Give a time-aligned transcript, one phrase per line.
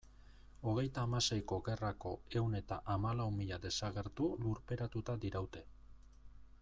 [0.69, 5.63] Hogeita hamaseiko gerrako ehun eta hamalau mila desagertu lurperatuta diraute.